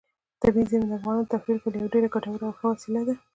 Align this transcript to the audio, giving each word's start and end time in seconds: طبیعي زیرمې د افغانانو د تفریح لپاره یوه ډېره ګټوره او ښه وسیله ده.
طبیعي 0.41 0.65
زیرمې 0.69 0.87
د 0.89 0.93
افغانانو 0.99 1.23
د 1.25 1.29
تفریح 1.33 1.55
لپاره 1.57 1.75
یوه 1.79 1.91
ډېره 1.93 2.07
ګټوره 2.15 2.43
او 2.47 2.55
ښه 2.57 2.65
وسیله 2.71 3.01
ده. 3.07 3.13